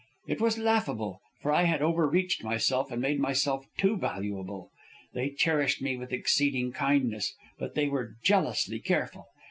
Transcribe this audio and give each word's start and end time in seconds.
It 0.25 0.41
was 0.41 0.57
laughable, 0.57 1.21
for 1.41 1.51
I 1.51 1.65
had 1.65 1.83
over 1.83 2.09
reached 2.09 2.43
myself 2.43 2.89
and 2.89 2.99
made 2.99 3.19
myself 3.19 3.67
too 3.77 3.97
valuable. 3.97 4.71
They 5.13 5.29
cherished 5.29 5.79
me 5.79 5.95
with 5.95 6.11
exceeding 6.11 6.71
kindness, 6.71 7.35
but 7.59 7.75
they 7.75 7.87
were 7.87 8.15
jealously 8.23 8.79
careful. 8.79 9.27